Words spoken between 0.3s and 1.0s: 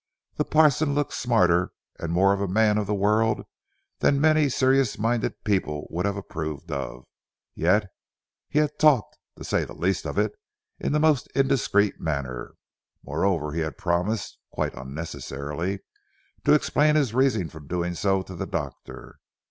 The parson